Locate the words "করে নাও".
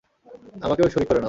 1.07-1.19